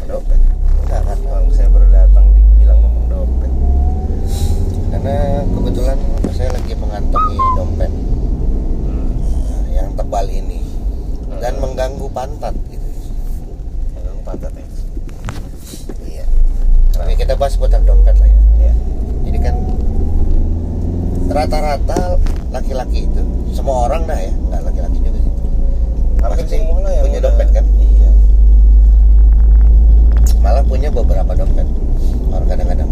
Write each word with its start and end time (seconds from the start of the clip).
Kenapa 0.00 0.16
dompet? 0.16 0.40
Karena 0.88 1.14
Bang 1.20 1.46
saya 1.52 1.68
baru 1.68 1.86
datang 1.92 2.26
dibilang 2.32 2.78
ngomong 2.80 3.06
dompet. 3.06 3.52
karena 4.90 5.16
kebetulan 5.46 5.98
saya 6.34 6.50
lagi 6.50 6.72
mengantongi 6.74 7.38
dompet 7.54 7.92
nah, 8.82 9.62
yang 9.70 9.88
tebal 9.94 10.26
ini 10.26 10.60
dan 11.38 11.52
Hmm. 11.54 11.62
mengganggu 11.62 12.06
pantat 12.10 12.54
gitu. 12.66 12.88
Enggak 13.94 14.16
pantat 14.24 14.52
ya. 14.52 14.66
Iya. 16.02 16.24
Tapi 16.90 17.12
kita 17.14 17.32
bahas 17.36 17.54
seputar 17.54 17.80
dompet 17.80 18.16
lah 18.16 18.28
ya. 18.28 18.40
Iya. 18.58 18.72
Jadi 19.24 19.38
kan 19.38 19.54
rata-rata 21.30 22.18
laki-laki 22.50 23.06
itu 23.06 23.22
semua 23.52 23.86
orang 23.86 24.02
dah 24.04 24.18
ya, 24.18 24.32
nggak 24.34 24.60
laki-laki 24.64 24.98
juga 24.98 25.18
sih. 25.18 25.32
Hampir 26.20 26.46
semua 26.48 26.76
lah 26.82 26.90
yang 26.90 27.04
punya 27.06 27.20
dompet 27.22 27.48
kan? 27.52 27.64
Malah 30.40 30.64
punya 30.64 30.88
beberapa 30.88 31.32
dompet. 31.34 31.68
Orang 32.28 32.46
kadang-kadang 32.46 32.90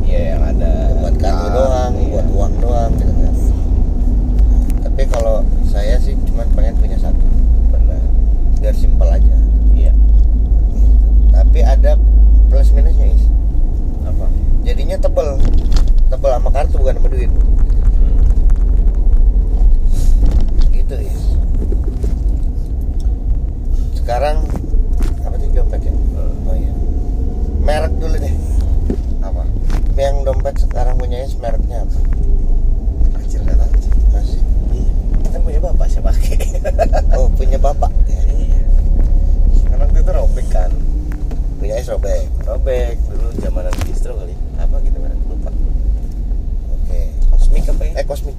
Iya 0.00 0.20
yang 0.32 0.42
ada 0.46 0.70
buat 0.96 1.14
kartu 1.16 1.46
Ah, 1.46 1.52
doang, 1.52 1.92
iya. 1.96 2.08
buat 2.08 2.26
uang 2.30 2.54
doang 2.58 2.90
gitu 2.94 3.12
kan. 3.12 3.34
Tapi 4.82 5.02
kalau 5.06 5.36
saya 5.66 5.98
sih 5.98 6.14
cuma 6.24 6.46
pengen 6.54 6.74
punya 6.74 6.96
satu, 6.96 7.26
Benar. 7.68 8.00
biar 8.56 8.72
simpel 8.72 9.08
aja. 9.10 9.36
Iya. 9.72 9.92
Tapi 11.28 11.58
ada 11.60 11.98
plus 12.46 12.70
minusnya 12.70 13.10
is. 13.10 13.26
Apa? 14.02 14.30
Jadinya 14.62 14.96
tebel, 14.96 15.36
tebel 16.06 16.30
sama 16.32 16.50
kartu 16.50 16.78
bukan 16.78 16.96
sama 16.96 17.08
duit. 17.08 17.30
Hmm. 17.92 18.22
gitu 20.70 20.94
ya 20.94 21.14
sekarang 23.96 24.38
apa 25.20 25.34
sih 25.36 25.50
dompet 25.50 25.82
ya 25.82 25.90
Hmm. 25.90 26.46
oh 26.46 26.54
iya 26.54 26.70
merek 27.58 27.92
dulu 27.96 28.16
deh 28.16 28.34
Apa? 29.20 29.42
yang 29.96 30.22
dompet 30.22 30.54
sekarang 30.56 30.94
punya 30.94 31.26
mereknya 31.36 31.82
apa 31.82 31.98
Kecil 33.18 33.40
nggak 33.42 33.58
tahu 33.58 33.72
sih. 33.76 33.90
masih 34.08 34.40
Iya. 34.70 34.92
Kan 35.28 35.40
punya 35.42 35.58
bapak 35.58 35.86
saya 35.88 36.02
pakai. 36.04 36.38
oh 37.12 37.26
punya 37.30 37.58
bapak 37.58 37.90
ya. 38.06 38.22
Iya. 38.22 38.62
Karena 39.66 39.82
waktu 39.82 39.98
itu 39.98 40.12
robek 40.12 40.46
kan. 40.48 40.70
punya 41.56 41.74
es 41.74 41.88
robek 41.88 42.30
Robek 42.40 42.94
dulu 43.02 43.26
zamanan 43.36 43.74
distro 43.82 44.14
kali. 44.14 44.34
Apa 44.56 44.76
gitu 44.80 44.96
kan? 44.96 45.10
Lupa. 45.26 45.50
oke 46.70 47.00
Kosmik 47.32 47.64
apa 47.66 47.82
ya? 47.82 47.92
eh 47.96 48.04
kosmik 48.06 48.36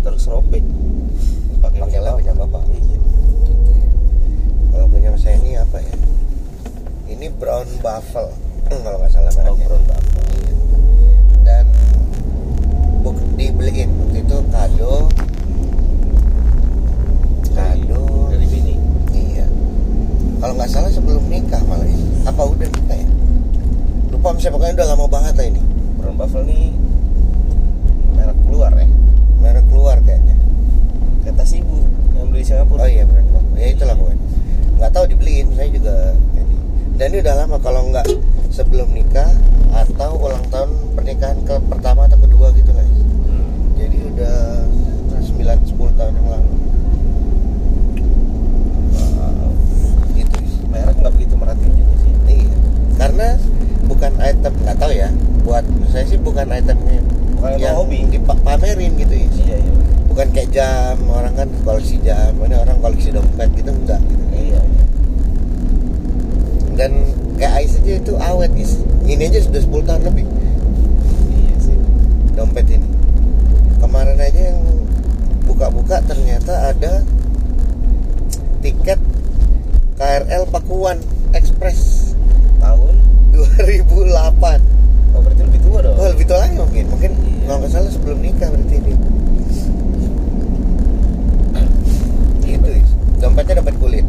terus 0.00 0.24
robek 0.26 0.64
pakai 1.60 1.80
Pakailah 1.80 2.16
punya 2.16 2.32
bapak. 2.34 2.62
iya. 2.72 2.98
Kalau 4.70 4.86
punya 4.88 5.10
saya 5.14 5.36
ini 5.38 5.52
apa 5.54 5.78
ya? 5.78 5.94
Ini 7.06 7.26
brown 7.36 7.68
buffalo 7.78 8.32
kalau 8.70 8.96
nggak 8.96 9.10
salah 9.10 9.32
oh 9.44 9.58
brown 9.58 9.82
bapak 9.84 10.24
Iya. 10.30 10.54
dan 11.44 11.64
buk, 13.02 13.18
dibeliin. 13.34 13.90
Waktu 13.98 14.18
itu 14.22 14.36
kado. 14.48 14.94
Kado. 17.50 18.02
dari 18.30 18.46
bini? 18.46 18.74
Iya. 19.10 19.46
Kalau 20.38 20.54
nggak 20.54 20.70
salah 20.70 20.88
sebelum 20.88 21.24
nikah 21.26 21.60
malah 21.66 21.84
ya. 21.84 21.98
apa 22.24 22.42
udah 22.46 22.68
nikah 22.68 22.96
ya? 22.96 23.08
Lupa 24.08 24.28
misalnya 24.32 24.54
pokoknya 24.54 24.74
udah 24.80 24.88
lama 24.94 25.04
banget 25.08 25.34
lah 25.36 25.46
ini. 25.50 25.62
Brown 25.98 26.16
buffalo 26.16 26.44
nih 26.46 26.72
merek 28.10 28.36
keluar 28.44 28.72
ya 28.72 28.86
merek 29.40 29.64
keluar 29.80 29.96
kayaknya. 30.04 30.36
Kata 31.24 31.40
si 31.42 31.58
ibu 31.58 31.80
yang 32.12 32.28
beli 32.28 32.44
Singapura. 32.44 32.84
Oh 32.84 32.90
iya 32.90 33.02
benar 33.02 33.24
ya 33.56 33.66
itulah 33.70 33.94
pokoknya. 33.94 34.20
Nggak 34.76 34.90
tahu 34.90 35.04
dibeliin 35.06 35.48
saya 35.54 35.68
juga 35.68 35.94
dan 36.94 37.06
ini 37.08 37.18
udah 37.18 37.34
lama 37.34 37.56
kalau 37.58 37.80
nggak 37.86 38.04
sebelum 38.50 38.88
nikah 38.90 39.32
atau 39.72 40.20
ulang 40.20 40.44
tahun 40.46 40.68
pernikahan 40.92 41.40
ke 41.40 41.56
pertama 41.66 42.04
atau 42.04 42.18
kedua 42.18 42.52
gitu 42.52 42.68
lah 42.70 42.84
Hmm. 43.22 43.48
jadi 43.74 43.96
udah 44.06 44.36
9 45.16 45.64
10 45.64 45.96
tahun 45.96 46.12
yang 46.12 46.28
lalu 46.28 46.50
Wow. 49.16 49.48
gitu 50.12 50.36
merek 50.68 50.92
nggak 50.94 51.12
begitu 51.14 51.34
merhatiin 51.34 51.72
juga 51.74 51.94
sih 51.96 52.12
iya 52.28 52.56
karena 52.96 53.28
bukan 53.86 54.12
item 54.20 54.52
nggak 54.58 54.76
tahu 54.76 54.92
ya 54.92 55.08
buat 55.40 55.64
saya 55.88 56.04
sih 56.04 56.18
bukan 56.18 56.46
itemnya 56.50 57.00
Bukan 57.32 57.50
yang 57.56 57.76
hobi. 57.78 58.04
dipamerin 58.10 58.92
gitu 58.98 59.14
ya 59.14 59.28
iya 59.40 59.56
iya 59.56 59.72
bukan 60.04 60.26
kayak 60.30 60.50
jam 60.50 60.96
orang 61.06 61.32
kan 61.32 61.48
koleksi 61.62 61.96
jam 62.02 62.36
ini 62.36 62.52
orang 62.54 62.76
koleksi 62.78 63.08
dompet 63.08 63.48
gitu 63.54 63.70
enggak 63.70 64.02
gitu 64.04 64.24
iya 64.34 64.60
dan 66.76 66.92
kayak 67.36 67.54
Ais 67.56 67.72
aja 67.74 67.92
itu 67.94 68.12
awet 68.16 68.52
is 68.54 68.80
ini 69.04 69.26
aja 69.26 69.40
sudah 69.40 69.60
10 69.60 69.84
tahun 69.84 70.02
lebih 70.06 70.24
iya 71.30 71.54
sih 71.58 71.76
dompet 72.32 72.66
ini 72.68 72.88
kemarin 73.78 74.16
aja 74.16 74.52
yang 74.52 74.60
buka-buka 75.44 76.00
ternyata 76.02 76.72
ada 76.72 77.00
tiket 78.60 79.00
KRL 79.94 80.48
Pakuan 80.48 81.00
Express 81.32 82.12
tahun 82.58 82.96
2008 83.32 84.08
oh 85.12 85.20
berarti 85.20 85.42
lebih 85.42 85.60
tua 85.60 85.78
dong 85.80 85.96
oh 85.96 86.08
lebih 86.08 86.24
tua 86.24 86.38
lagi 86.40 86.54
mungkin 86.56 86.84
mungkin 86.88 87.12
Iya. 87.12 87.44
kalau 87.46 87.58
nggak 87.58 87.72
salah 87.72 87.90
sebelum 87.90 88.18
nikah 88.20 88.48
berarti 88.48 88.74
ini 88.78 88.94
gitu 92.40 92.68
is 92.70 92.88
dompetnya 93.16 93.58
dapat 93.58 93.74
kulit 93.76 94.06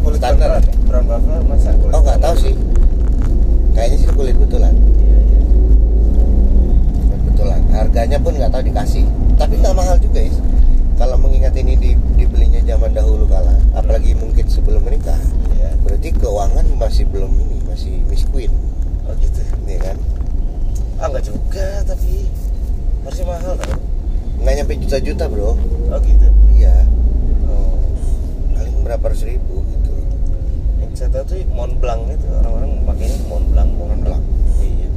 kulit 0.00 0.18
standar. 0.18 0.60
beneran 0.60 0.62
ya? 0.62 0.74
brown 0.86 1.04
buffalo 1.08 1.42
masa 1.44 1.70
kulit 1.74 1.92
oh 1.92 2.00
nggak 2.00 2.20
tahu 2.20 2.34
sih 2.36 2.54
kayaknya 3.72 3.96
sih 3.98 4.08
kulit 4.10 4.36
betulan 4.36 4.74
iya 5.00 5.18
iya 5.20 5.40
betulan 7.24 7.60
harganya 7.70 8.18
pun 8.18 8.32
nggak 8.34 8.50
tahu 8.50 8.62
dikasih 8.62 9.04
tapi 9.34 9.54
nggak 9.56 9.74
mahal 9.74 9.96
juga 9.98 10.20
is 10.20 10.36
kalau 10.94 11.18
mengingat 11.18 11.50
ini 11.54 11.74
di, 11.74 11.90
dibelinya 12.14 12.62
zaman 12.62 12.92
dahulu 12.92 13.26
kala 13.26 13.56
apalagi 13.74 14.14
mungkin 14.14 14.46
sebelum 14.46 14.80
menikah 14.80 15.18
iya 15.52 15.74
berarti 15.82 16.12
keuangan 16.12 16.66
masih 16.76 17.04
belum 17.04 17.32
ini 17.34 17.58
masih 17.66 17.94
miskin 18.06 18.52
oh 19.04 19.14
gitu 19.18 19.40
ya 19.66 19.78
kan 19.82 19.96
ah 20.96 21.10
nggak 21.10 21.24
juga 21.26 21.82
tapi 21.82 22.30
harusnya 23.02 23.26
mahal 23.26 23.52
tau 23.58 23.74
nggak 24.38 24.54
nyampe 24.54 24.74
juta-juta 24.78 25.24
bro 25.26 25.58
oh 25.90 25.98
gitu 26.00 26.28
iya 26.54 26.86
oh 27.44 27.74
paling 28.54 28.76
berapa 28.80 29.04
ratus 29.04 29.23
ribu 29.34 29.56
gitu. 29.68 29.92
Yang 30.78 30.90
saya 30.96 31.08
tahu 31.12 31.24
tuh 31.26 31.38
Mont 31.50 31.74
Blanc 31.78 32.02
itu 32.08 32.26
orang-orang 32.32 32.70
makanya 32.82 33.16
Mont 33.26 33.46
Blanc 33.50 33.70
Mont 33.74 34.00
Blanc. 34.00 34.24
iya. 34.60 34.88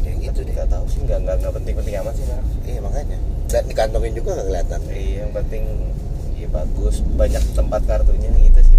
Kayak 0.00 0.16
gitu 0.24 0.38
deh. 0.42 0.54
nggak 0.54 0.68
tahu 0.68 0.84
sih 0.86 1.00
nggak 1.02 1.18
nggak 1.20 1.36
nggak 1.38 1.52
penting-penting 1.58 1.94
amat 2.00 2.14
sih 2.14 2.24
Pak. 2.24 2.40
iya 2.64 2.80
makanya. 2.80 3.18
Dan 3.50 3.62
dikantongin 3.66 4.12
juga 4.14 4.30
nggak 4.34 4.46
kelihatan. 4.48 4.80
Iya 4.88 5.14
yang 5.20 5.32
penting 5.32 5.62
ya 6.34 6.48
bagus. 6.48 6.94
Banyak 7.14 7.42
tempat 7.52 7.80
kartunya 7.84 8.30
gitu 8.38 8.60
sih 8.62 8.78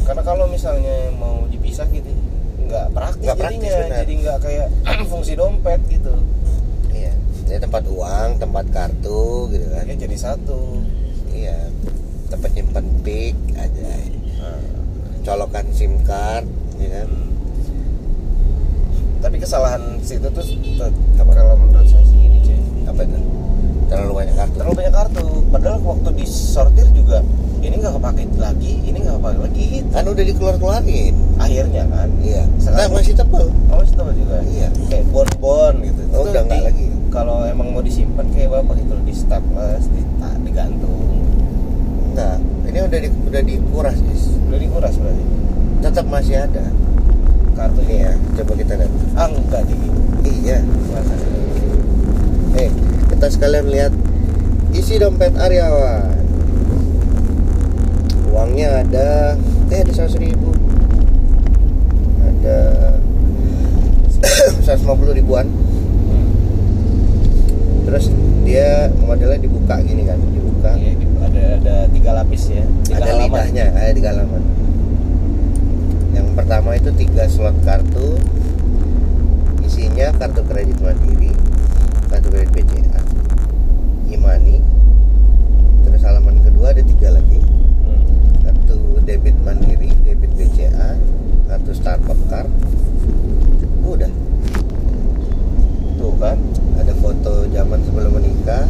karena 0.00 0.26
kalau 0.26 0.50
misalnya 0.50 1.14
mau 1.14 1.46
dipisah 1.46 1.86
gitu 1.94 2.10
nggak 2.66 2.90
praktis 2.90 3.22
Nggak 3.22 3.38
praktis, 3.38 3.62
jadinya. 3.62 3.78
benar. 3.78 3.98
jadi 4.02 4.12
nggak 4.18 4.38
kayak 4.42 4.68
fungsi 5.10 5.32
dompet 5.34 5.80
gitu. 5.86 6.14
Iya. 6.90 7.12
Jadi 7.46 7.58
tempat 7.62 7.82
uang 7.86 8.30
tempat 8.38 8.64
kartu 8.70 9.22
gitu 9.48 9.66
kan. 9.70 9.86
Ya 9.86 9.94
jadi 9.96 10.16
satu 10.18 10.82
iya 11.32 11.56
tempat 12.26 12.50
nyimpan 12.52 12.84
pik 13.00 13.36
aja. 13.54 13.90
Nah, 14.38 14.60
colokan 15.20 15.66
sim 15.70 15.98
card 16.02 16.46
ya 16.76 16.88
kan? 16.96 17.10
Tapi 19.20 19.36
kesalahan 19.36 19.82
situ 20.00 20.24
tuh 20.26 20.40
te- 20.40 20.94
kalau 21.20 21.54
menurut 21.54 21.84
saya 21.84 22.04
sih 22.04 22.20
ini 22.20 22.38
cuy 22.40 22.56
apa 22.86 23.00
itu? 23.04 23.18
Terlalu 23.86 24.12
banyak 24.16 24.34
kartu. 24.34 24.54
Terlalu 24.56 24.74
banyak 24.76 24.94
kartu. 24.94 25.24
Padahal 25.50 25.78
waktu 25.82 26.08
disortir 26.16 26.86
juga 26.90 27.18
ini 27.60 27.74
nggak 27.76 27.92
kepake 27.92 28.24
lagi 28.38 28.72
ini 28.80 28.98
nggak 28.98 29.16
kepake 29.18 29.38
lagi. 29.38 29.64
Gitu. 29.70 29.88
kan 29.90 30.04
udah 30.06 30.24
dikeluar 30.24 30.54
keluarin 30.56 31.14
akhirnya 31.36 31.84
kan? 31.84 32.08
Iya. 32.22 32.42
Sekarang- 32.56 32.88
nah, 32.88 32.96
masih 32.96 33.14
tebel. 33.14 33.46
Oh 33.68 33.76
masih 33.76 33.94
tahu 33.94 34.10
juga? 34.14 34.36
Iya. 34.46 34.68
kayak 34.88 35.04
bon-bon 35.10 35.74
gitu. 35.84 36.00
Oh, 36.14 36.24
udah 36.24 36.42
nggak 36.42 36.62
lagi. 36.64 36.86
Kalau 37.10 37.42
emang 37.44 37.74
mau 37.74 37.82
disimpan 37.82 38.26
kayak 38.30 38.54
bapak 38.54 38.78
gitu 38.80 38.94
di 39.02 39.14
staples 39.14 39.84
di, 39.90 40.02
digantung 40.46 41.26
enggak 42.14 42.38
ini 42.70 42.78
udah 42.86 42.98
di, 43.02 43.08
udah 43.26 43.42
dikuras 43.42 43.98
Is. 44.14 44.30
udah 44.46 44.58
dikuras 44.58 44.94
berarti 44.96 45.24
tetap 45.82 46.06
masih 46.06 46.36
ada 46.38 46.64
kartu 47.58 47.82
Ini 47.84 47.96
ya, 48.08 48.12
coba 48.40 48.52
kita 48.56 48.72
lihat. 48.78 48.92
ah 49.18 49.28
enggak 49.28 49.62
di 49.68 49.76
Iya. 50.24 50.58
masa 50.92 51.14
Eh, 52.56 52.70
kita 53.12 53.26
sekalian 53.30 53.66
lihat 53.68 53.92
isi 54.72 54.96
dompet 54.96 55.32
Aryawan. 55.36 56.18
Uangnya 58.30 58.80
ada, 58.84 59.36
eh 59.68 59.78
ada 59.82 59.92
seratus 59.92 60.16
ribu, 60.18 60.50
ada 62.24 62.58
150 64.64 65.18
ribuan. 65.20 65.46
Terus 67.90 68.06
dia 68.46 68.86
modelnya 69.02 69.42
dibuka 69.42 69.82
gini 69.82 70.06
kan, 70.06 70.14
dibuka. 70.30 70.78
Iya, 70.78 70.94
ada 71.26 71.42
ada 71.58 71.74
tiga 71.90 72.10
lapis 72.14 72.46
ya 72.46 72.62
tiga 72.86 73.02
ada 73.02 73.10
halaman. 73.10 73.26
lidahnya, 73.26 73.66
ada 73.74 73.90
tiga 73.90 74.08
halaman. 74.14 74.42
Yang 76.14 76.28
pertama 76.38 76.70
itu 76.78 76.90
tiga 76.94 77.26
slot 77.26 77.58
kartu, 77.66 78.14
isinya 79.66 80.14
kartu 80.22 80.38
kredit 80.46 80.78
mandiri, 80.78 81.34
kartu 82.06 82.30
kredit 82.30 82.50
BCA, 82.54 83.02
Imani. 84.06 84.62
Terus 85.82 86.02
halaman 86.06 86.46
kedua 86.46 86.70
ada 86.70 86.86
tiga 86.86 87.10
lagi, 87.10 87.42
Hmm. 87.42 88.06
kartu 88.46 88.78
debit 89.02 89.34
mandiri, 89.42 89.90
debit 90.06 90.30
BCA, 90.38 90.94
kartu 91.50 91.74
Starbucks 91.74 92.22
card. 92.30 92.50
Udah, 93.82 94.12
tuh 95.98 96.14
kan 96.22 96.38
ada 96.90 96.98
foto 96.98 97.46
zaman 97.46 97.78
sebelum 97.80 98.12
menikah, 98.12 98.66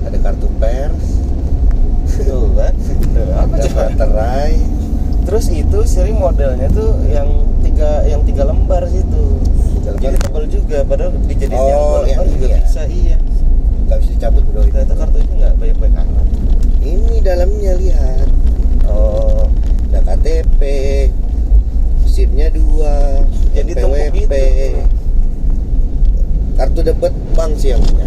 ada 0.00 0.16
kartu 0.16 0.48
pers, 0.56 1.04
tuh 2.16 2.48
kan 2.56 2.72
Tuh, 3.12 3.28
apa 3.34 3.52
ada 3.52 3.64
coba 3.66 3.82
materai. 3.86 4.56
terus 5.22 5.46
itu 5.48 5.78
sering 5.84 6.16
modelnya 6.16 6.72
tuh 6.72 6.96
yang 7.04 7.28
tiga 7.60 8.00
yang 8.02 8.24
tiga 8.24 8.44
lembar 8.44 8.80
situ 8.86 9.36
Tiga 9.74 9.90
lembar. 9.90 10.00
jadi 10.00 10.16
tebal 10.18 10.44
juga 10.46 10.78
padahal 10.82 11.12
dijadiin 11.22 11.52
Oh, 11.54 11.68
yang 11.68 11.76
dua 11.76 11.98
lembar 11.98 12.04
yang 12.08 12.24
juga 12.30 12.46
iya. 12.46 12.58
bisa 12.62 12.82
iya 12.86 13.16
Gak 13.84 13.98
bisa 14.00 14.10
dicabut 14.12 14.44
bro 14.46 14.60
itu. 14.62 14.72
ternyata 14.72 14.94
kartunya 14.96 15.32
nggak 15.36 15.52
banyak 15.54 15.76
banyak 15.76 16.00
amat 16.02 16.26
Ini 16.80 17.14
dalamnya 17.20 17.72
lihat. 17.76 18.28
oh 18.86 19.44
Ada 19.86 20.00
KTP, 20.08 20.60
SIM-nya 22.06 22.48
dua, 22.48 23.20
Jadi 23.52 23.70
NPWP, 23.74 24.32
gitu. 24.32 24.80
Kartu 26.56 26.80
debit 26.82 27.12
bank 27.32 27.52
sih 27.54 27.70
yang 27.70 27.82
punya. 27.82 28.06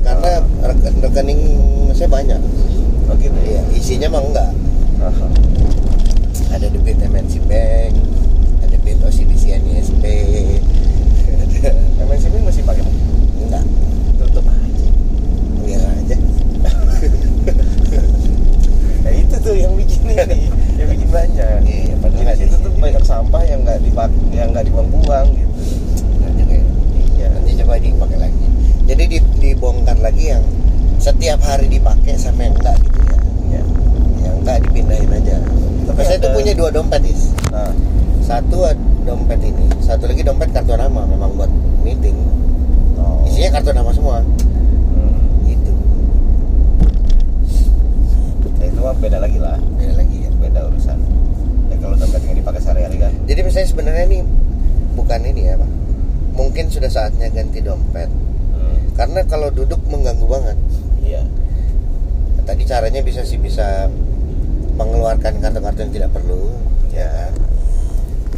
Karena 0.00 0.30
rek- 0.62 0.98
rekening 1.00 1.40
saya 1.92 2.08
banyak. 2.08 2.40
oh 3.04 3.14
gitu 3.16 3.36
Iya, 3.38 3.62
isinya 3.72 4.08
mah 4.10 4.22
enggak. 4.22 4.50
Ada 6.48 6.66
debit 6.68 6.96
MNC 6.98 7.42
Bank, 7.44 7.92
ada 8.60 8.68
debit 8.70 8.98
OCBC 9.00 9.58
NISP, 9.58 10.04
ada 11.26 11.70
MNCB 12.04 12.34
masih 12.40 12.62
pakai 12.62 12.84
enggak. 13.36 13.64
tutup 14.16 14.44
aja 14.44 14.88
Biar 15.60 15.82
aja. 15.82 16.16
nah 19.02 19.12
itu 19.20 19.36
tuh 19.36 19.52
yang 19.52 19.74
bikin 19.74 20.00
ini 20.06 20.48
yang 20.74 20.88
bikin 20.88 21.08
banyak 21.08 21.58
Iya, 21.60 21.94
padahal 21.98 22.32
situ 22.32 22.46
diisi. 22.48 22.62
tuh 22.62 22.72
banyak 22.74 23.02
sampah 23.02 23.42
yang 23.42 23.60
nggak 23.60 23.78
dipak 23.80 24.06
yang 24.30 24.48
nggak 24.48 24.64
dibuang-buang 24.64 25.26
gitu 25.30 25.52
Nanti 26.20 26.42
kayak 26.44 26.64
iya 27.12 27.26
nanti 27.28 27.50
coba 27.74 27.82
dipakai 27.82 28.18
lagi. 28.22 28.46
Jadi 28.86 29.02
di, 29.10 29.18
dibongkar 29.42 29.98
lagi 29.98 30.30
yang 30.30 30.42
setiap 31.02 31.42
hari 31.42 31.66
dipakai 31.66 32.14
sama 32.14 32.46
yang 32.46 32.54
enggak 32.54 32.76
gitu 32.86 33.00
ya. 33.02 33.18
Iya. 33.50 33.62
Yang 34.22 34.34
enggak 34.38 34.58
dipindahin 34.62 35.10
aja. 35.10 35.36
Tapi 35.90 36.00
saya 36.06 36.18
tuh 36.22 36.30
ada- 36.30 36.36
punya 36.38 36.52
dua 36.54 36.68
dompet 36.70 37.02
is. 37.02 37.34
Nah. 37.50 37.72
Satu 38.22 38.62
dompet 39.02 39.40
ini. 39.42 39.66
Satu 39.82 40.06
lagi 40.06 40.22
dompet 40.22 40.54
kartu 40.54 40.78
nama 40.78 41.02
memang 41.02 41.34
buat 41.34 41.50
meeting. 41.82 42.14
Oh. 42.94 43.26
isinya 43.26 43.58
kartu 43.58 43.74
nama 43.74 43.90
semua. 43.90 44.22
Hmm. 44.22 45.18
gitu. 45.50 45.72
Ya, 48.62 48.64
itu 48.70 48.78
mah 48.78 48.94
beda 49.02 49.18
lagi 49.18 49.38
lah. 49.42 49.58
Beda 49.74 49.94
lagi 49.98 50.16
ya. 50.22 50.30
Beda 50.38 50.60
urusan. 50.70 50.98
Ya 51.68 51.76
kalau 51.82 51.98
dompet 51.98 52.22
yang 52.22 52.38
dipakai 52.38 52.60
sehari-hari 52.62 52.96
kan. 53.02 53.12
Jadi 53.26 53.40
misalnya 53.42 53.68
sebenarnya 53.68 54.04
ini 54.06 54.18
bukan 54.94 55.20
ini 55.26 55.42
ya 55.42 55.58
pak 55.58 55.83
mungkin 56.34 56.66
sudah 56.68 56.90
saatnya 56.90 57.30
ganti 57.30 57.62
dompet. 57.62 58.10
Hmm. 58.54 58.78
karena 58.94 59.20
kalau 59.26 59.50
duduk 59.50 59.78
mengganggu 59.90 60.26
banget. 60.26 60.58
Iya. 61.02 61.22
Tadi 62.44 62.62
caranya 62.68 63.00
bisa 63.00 63.24
sih 63.24 63.40
bisa 63.40 63.88
mengeluarkan 64.74 65.40
kartu-kartu 65.40 65.80
yang 65.86 65.94
tidak 65.94 66.10
perlu 66.14 66.54
ya. 66.92 67.30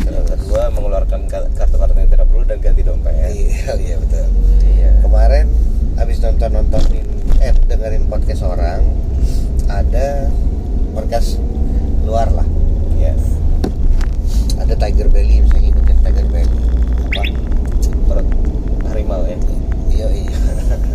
Yang 0.06 0.26
kedua 0.36 0.70
mengeluarkan 0.72 1.26
ka- 1.28 1.50
kartu-kartu 1.56 1.96
yang 1.98 2.10
tidak 2.12 2.26
perlu 2.30 2.44
dan 2.46 2.58
ganti 2.60 2.82
dompet. 2.84 3.12
Iya 3.12 3.72
iya 3.76 3.96
betul. 4.00 4.26
Iya. 4.64 4.90
Kemarin 5.04 5.46
habis 5.96 6.16
nonton 6.20 6.50
nontonin 6.52 7.06
eh 7.40 7.52
dengerin 7.68 8.04
podcast 8.08 8.44
orang 8.44 8.80
ada 9.68 10.28
podcast 10.96 11.36
luar 12.08 12.28
lah. 12.32 12.46
Iya 12.96 13.12
ada 14.56 14.74
Tiger 14.74 15.06
Belly 15.12 15.44
bisa 15.44 15.56
ngikutin 15.62 15.96
Tiger 16.02 16.26
Belly 16.26 16.58
apa 17.06 17.22
perut 18.08 18.28
harimau 19.06 19.22
ya. 19.22 19.38
Iya 19.86 20.06
iya. 20.10 20.38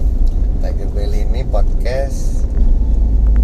Tiger 0.61 0.89
Belly 0.91 1.23
ini 1.31 1.47
podcast 1.47 2.43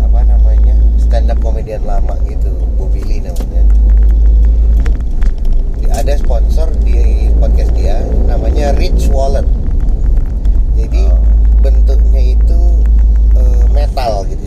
apa 0.04 0.28
namanya 0.28 0.76
stand 1.00 1.32
up 1.32 1.40
komedian 1.40 1.88
lama 1.88 2.20
gitu 2.28 2.52
Bu 2.76 2.92
Billy 2.92 3.24
namanya. 3.24 3.64
Ada 5.96 6.20
sponsor 6.20 6.68
di 6.84 7.32
podcast 7.40 7.72
dia 7.80 8.04
namanya 8.28 8.76
Rich 8.76 9.08
Wallet. 9.08 9.48
Jadi 10.76 11.00
Oh. 11.08 11.24
bentuknya 11.64 12.36
itu 12.36 12.60
eh, 13.40 13.64
metal 13.72 14.28
gitu. 14.28 14.46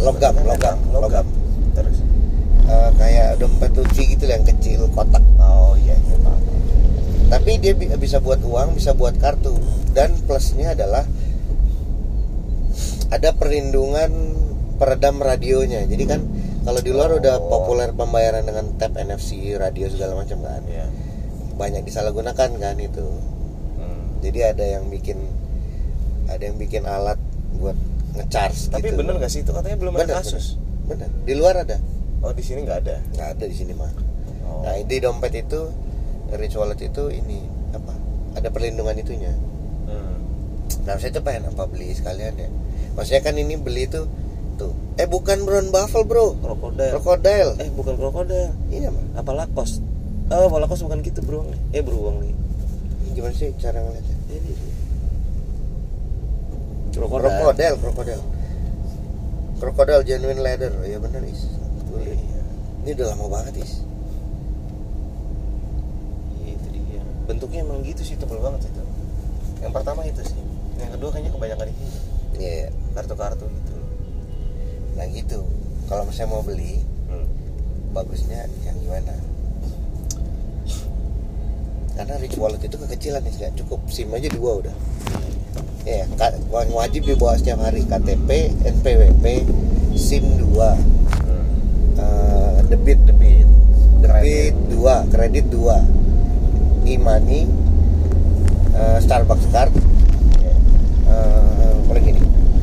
Logam 0.00 0.34
logam 0.40 0.78
logam. 0.96 1.26
terus? 1.76 2.00
Eh, 2.64 2.90
kayak 2.96 3.36
dompet 3.44 3.76
Luffy 3.76 4.16
gitu 4.16 4.24
yang 4.24 4.40
kecil 4.40 4.88
kotak. 4.96 5.20
Oh 5.36 5.65
tapi 7.36 7.60
dia 7.60 7.76
bi- 7.76 7.92
bisa 7.96 8.18
buat 8.18 8.40
uang 8.40 8.72
bisa 8.72 8.96
buat 8.96 9.12
kartu. 9.16 9.52
Dan 9.92 10.16
plusnya 10.24 10.72
adalah 10.72 11.04
ada 13.08 13.30
perlindungan 13.32 14.10
peredam 14.76 15.20
radionya. 15.20 15.84
Jadi 15.84 16.04
kan 16.04 16.20
kalau 16.64 16.80
di 16.80 16.90
luar 16.90 17.14
udah 17.14 17.38
Oh. 17.38 17.48
populer 17.48 17.92
pembayaran 17.92 18.42
dengan 18.42 18.72
tap 18.76 18.96
NFC 18.96 19.54
radio 19.54 19.86
segala 19.86 20.18
macam 20.18 20.42
kan. 20.42 20.64
Iya. 20.64 20.86
Banyak 21.54 21.84
disalahgunakan 21.84 22.50
kan 22.56 22.76
itu. 22.78 23.04
Hmm. 23.76 24.24
jadi 24.24 24.56
ada 24.56 24.64
yang 24.64 24.88
bikin 24.88 25.20
ada 26.26 26.40
yang 26.42 26.56
bikin 26.56 26.82
alat 26.82 27.20
buat 27.54 27.76
ngecharge 28.16 28.72
tapi 28.72 28.88
gitu. 28.90 28.98
bener 28.98 29.20
gak 29.20 29.28
sih? 29.28 29.44
Itu 29.44 29.52
katanya 29.52 29.76
belum 29.76 29.92
Bener, 29.94 30.08
ada 30.10 30.24
kasus 30.24 30.56
bener. 30.84 31.08
Di 31.22 31.34
luar 31.36 31.60
ada. 31.60 31.76
Oh 32.20 32.32
di 32.32 32.40
sini 32.40 32.64
nggak 32.64 32.78
ada? 32.82 32.96
Nggak 33.12 33.28
ada 33.36 33.44
di 33.44 33.54
sini 33.54 33.72
mah. 33.72 33.92
Oh. 34.42 34.64
nah 34.64 34.72
di 34.74 34.96
dompet 34.98 35.32
itu 35.36 35.60
rich 36.34 36.58
wallet 36.58 36.82
itu 36.82 37.06
ini 37.14 37.46
apa 37.70 37.94
ada 38.34 38.48
perlindungan 38.50 38.98
itunya. 38.98 39.30
Hmm. 39.86 40.18
Nah 40.82 40.98
saya 40.98 41.14
tuh 41.14 41.22
pengen 41.22 41.50
apa 41.54 41.70
beli 41.70 41.94
sekalian 41.94 42.34
ya. 42.34 42.50
Maksudnya 42.98 43.22
kan 43.22 43.38
ini 43.38 43.54
beli 43.54 43.86
tuh 43.86 44.10
Tuh 44.56 44.72
Eh 44.96 45.04
bukan 45.04 45.44
brown 45.44 45.68
buffalo 45.68 46.08
bro. 46.08 46.26
Krokodil. 46.40 46.96
Krokodil. 46.96 47.48
Eh 47.60 47.68
bukan 47.76 47.94
krokodil. 48.00 48.48
Ini 48.72 48.88
apa? 48.88 49.00
apa 49.20 49.30
lakos? 49.44 49.84
Oh 50.32 50.48
lakos 50.56 50.80
bukan 50.80 51.04
gitu 51.04 51.20
beruang 51.20 51.52
nih. 51.52 51.60
Eh 51.76 51.82
beruang 51.84 52.24
nih. 52.24 52.32
Ini 52.32 53.08
gimana 53.12 53.34
sih 53.36 53.52
cara 53.60 53.84
ngeliatnya? 53.84 54.16
ini 54.32 54.52
krokodil. 56.96 57.28
Krokodil. 57.28 57.74
Krokodil. 57.84 58.20
Krokodil 59.60 60.00
genuine 60.08 60.40
leather. 60.40 60.72
Ya 60.88 60.96
bener 60.96 61.20
is. 61.28 61.44
Iya. 62.00 62.16
Ini 62.84 62.90
udah 62.96 63.06
lama 63.12 63.26
banget 63.26 63.66
is 63.66 63.82
Iya, 66.38 66.54
itu 66.54 66.66
dia 66.70 67.02
bentuknya 67.26 67.66
emang 67.66 67.82
gitu 67.82 68.02
sih 68.06 68.14
tebal 68.14 68.38
banget 68.38 68.70
itu. 68.70 68.82
Yang 69.60 69.72
pertama 69.74 70.00
itu 70.06 70.22
sih. 70.22 70.38
Yang 70.78 70.90
kedua 70.98 71.08
kayaknya 71.10 71.32
kebanyakan 71.34 71.66
ini 71.74 71.86
Iya. 72.36 72.68
Kartu-kartu 72.94 73.46
gitu. 73.50 73.74
Nah 74.96 75.06
gitu. 75.10 75.40
Kalau 75.86 76.02
misalnya 76.06 76.30
mau 76.32 76.42
beli 76.42 76.82
hmm. 77.10 77.26
Bagusnya 77.92 78.46
yang 78.66 78.76
gimana? 78.78 79.14
Karena 81.96 82.14
rich 82.20 82.36
wallet 82.36 82.60
itu 82.60 82.76
kekecilan 82.76 83.24
nih 83.24 83.32
nggak 83.40 83.52
cukup 83.64 83.80
SIM 83.88 84.12
aja 84.12 84.28
dua 84.28 84.60
udah. 84.60 84.76
Ya 85.86 86.04
yang 86.04 86.74
wajib 86.74 87.06
dibawa 87.06 87.38
setiap 87.38 87.62
hari. 87.62 87.86
KTP 87.86 88.52
NPWP 88.66 89.24
SIM 89.96 90.24
2 90.52 90.76
Hmm. 91.24 91.46
eh, 91.96 92.58
debit. 92.68 93.00
Debit. 93.06 93.48
Debit 94.02 94.54
2 94.68 95.08
kredit 95.08 95.46
2 95.48 96.05
e-money 96.86 97.50
eh, 98.72 98.98
Starbucks 99.02 99.46
card 99.50 99.72
Ya. 100.38 100.54
eh, 101.10 102.02
nih 102.06 102.14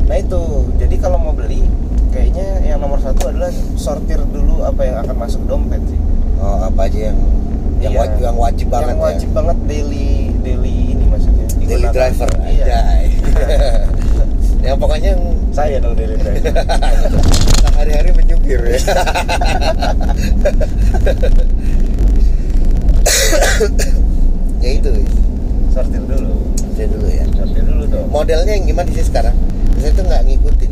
nah 0.04 0.20
itu. 0.20 0.42
Jadi 0.80 0.96
kalau 1.00 1.18
mau 1.18 1.32
beli 1.32 1.64
kayaknya 2.12 2.60
yang 2.64 2.80
nomor 2.80 3.00
satu 3.00 3.32
adalah 3.32 3.50
sortir 3.76 4.20
dulu 4.30 4.62
apa 4.62 4.86
yang 4.86 4.98
akan 5.04 5.16
masuk 5.18 5.42
dompet 5.48 5.82
sih. 5.88 6.00
Oh 6.40 6.64
apa 6.64 6.88
aja 6.88 7.12
yang 7.12 7.20
yang 7.80 7.94
Iya. 7.94 8.00
wajib 8.00 8.20
yang 8.24 8.38
wajib 8.40 8.68
banget 8.72 8.90
yang 8.96 9.04
wajib 9.04 9.28
ya. 9.28 9.36
banget 9.36 9.58
daily 9.68 10.08
daily 10.40 10.76
ini 10.96 11.06
maksudnya. 11.08 11.46
Daily 11.64 11.88
driver 11.92 12.30
iya. 12.48 12.80
yang 14.68 14.78
pokoknya 14.80 15.10
yang 15.16 15.24
saya 15.52 15.76
dong 15.80 15.96
daily 15.96 16.16
driver. 16.16 16.52
Hari-hari 17.80 18.12
menyupir 18.16 18.60
ya 18.64 18.80
ya 24.64 24.72
itu 24.74 24.90
sortir 25.70 26.02
dulu. 26.02 26.32
Saya 26.74 26.88
dulu 26.88 27.08
ya. 27.08 27.26
Sortir 27.30 27.64
dulu 27.64 27.84
dong 27.86 28.08
modelnya 28.10 28.54
yang 28.54 28.66
gimana 28.66 28.90
sih 28.90 29.04
sekarang? 29.04 29.36
Saya 29.78 29.92
tuh 29.92 30.04
nggak 30.04 30.22
ngikutin. 30.24 30.72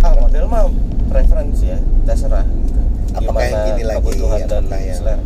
Ah 0.00 0.12
model 0.16 0.44
mah 0.44 0.66
preference 1.06 1.60
ya 1.62 1.78
terserah 2.04 2.42
gitu. 2.42 2.80
Apakah 3.12 3.42
yang 3.42 3.58
gini 3.68 3.82
lagi, 3.84 3.98
kebutuhan 4.00 4.38
dan 4.44 4.62
apakah 4.62 4.80
yang- 4.80 4.98
selera 4.98 5.22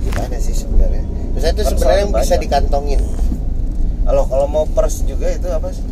gimana 0.00 0.36
sih 0.38 0.54
sebenarnya? 0.54 1.04
Saya 1.36 1.52
tuh 1.52 1.62
Kan 1.62 1.70
sebenarnya 1.72 2.00
yang 2.00 2.12
bisa 2.12 2.26
banyak. 2.26 2.42
dikantongin. 2.42 3.00
Kalau 4.06 4.22
kalau 4.24 4.46
mau 4.46 4.64
purse 4.64 5.02
juga 5.04 5.28
itu 5.28 5.48
apa 5.48 5.68
sih? 5.70 5.84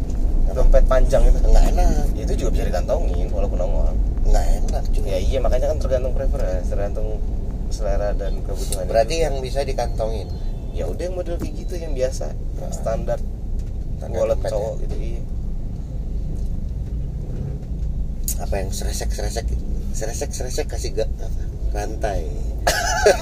Dompet 0.50 0.86
panjang 0.86 1.22
itu. 1.24 1.38
Nggak 1.42 1.64
enak. 1.74 2.06
Itu 2.14 2.32
juga 2.36 2.50
bisa 2.54 2.64
dikantongin 2.64 3.26
walaupun 3.28 3.58
nongol. 3.58 3.90
Nggak 4.24 4.44
enak 4.62 4.84
juga. 4.88 5.06
Ya 5.06 5.18
iya 5.18 5.38
makanya 5.38 5.66
kan 5.70 5.78
tergantung 5.78 6.14
preference 6.14 6.66
tergantung 6.66 7.18
selera 7.68 8.14
dan 8.14 8.38
kebutuhan 8.40 8.86
berarti 8.86 9.14
itu. 9.18 9.24
yang 9.26 9.34
bisa 9.42 9.66
dikantongin 9.66 10.30
ya 10.74 10.84
udah 10.84 11.02
yang 11.02 11.14
model 11.14 11.38
kayak 11.38 11.54
gitu 11.56 11.74
yang 11.76 11.92
biasa. 11.92 12.34
Nah. 12.58 12.70
standar 12.70 13.18
Standar 13.96 14.10
wallet 14.12 14.36
dompet 14.36 14.50
cowok 14.50 14.74
gitu 14.82 14.94
iya. 14.98 15.22
Apa 18.36 18.54
yang 18.58 18.68
seresek 18.68 19.08
seresek 19.08 19.46
seresek 19.92 20.30
seresek 20.30 20.66
kasih 20.66 20.90
gak 20.92 21.10
rantai. 21.70 22.26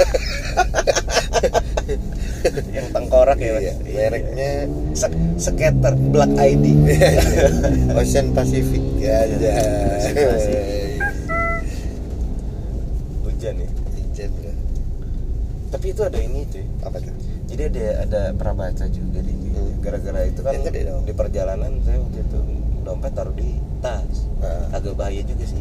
Yang 2.71 2.87
tengkorak 2.91 3.39
ya 3.39 3.55
Iya, 3.55 3.73
Mas? 3.75 3.77
mereknya 3.93 4.51
Se- 4.95 5.15
skater 5.39 5.95
black 6.11 6.31
ID 6.35 6.65
Ocean 7.99 8.31
Pacific 8.31 8.83
ya 8.97 9.23
aja 9.23 9.53
Ocean 9.97 10.15
Pacific. 10.15 10.99
hujan 13.23 13.55
ya? 13.57 13.69
Hujan, 13.71 14.31
bro. 14.33 14.53
tapi 15.71 15.87
itu 15.89 16.03
ada 16.03 16.19
ini 16.19 16.41
cuy. 16.47 16.65
Apa 16.83 16.97
tuh 16.99 17.15
jadi 17.65 17.81
ada 17.85 18.03
ada 18.03 18.21
pernah 18.33 18.55
baca 18.61 18.85
juga 18.87 19.21
di 19.21 19.35
Hmm. 19.53 19.79
gara-gara 19.81 20.21
itu 20.25 20.41
kan 20.41 20.53
gede 20.57 20.81
dong. 20.87 21.03
di 21.05 21.13
perjalanan 21.13 21.73
saya 21.83 21.99
waktu 21.99 22.19
itu 22.21 22.39
dompet 22.83 23.13
taruh 23.13 23.33
di 23.33 23.49
tas 23.79 24.27
Nah. 24.39 24.67
agak 24.73 24.95
bahaya 24.95 25.21
juga 25.21 25.45
sih 25.45 25.61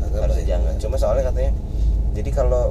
Agak 0.00 0.18
harusnya 0.20 0.36
bahaya. 0.38 0.52
jangan 0.52 0.74
cuma 0.78 0.96
soalnya 0.96 1.24
katanya 1.28 1.52
jadi 2.12 2.30
kalau 2.30 2.62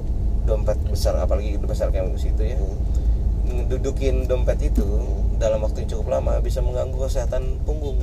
dompet 0.44 0.78
besar 0.86 1.16
apalagi 1.16 1.56
besar 1.58 1.90
kayak 1.90 2.12
situ 2.16 2.42
ya 2.44 2.58
Hmm. 2.58 3.68
dudukin 3.68 4.26
dompet 4.26 4.60
itu 4.62 4.86
dalam 5.36 5.60
waktu 5.60 5.82
yang 5.82 5.90
cukup 5.92 6.08
lama 6.14 6.38
bisa 6.40 6.60
mengganggu 6.60 6.98
kesehatan 7.00 7.62
punggung 7.62 7.98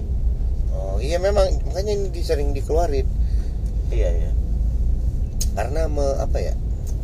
oh 0.70 0.98
iya 0.98 1.16
memang 1.16 1.46
makanya 1.64 1.94
ini 1.94 2.20
sering 2.20 2.50
dikeluarin 2.50 3.06
iya 3.88 4.08
iya 4.10 4.30
karena 5.52 5.86
me, 5.86 6.04
apa 6.16 6.38
ya 6.38 6.54